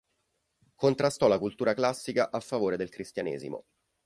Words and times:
Contrastò 0.73 1.27
la 1.27 1.37
cultura 1.37 1.75
classica 1.75 2.31
a 2.31 2.39
favore 2.39 2.75
del 2.75 2.89
Cristianesimo. 2.89 3.65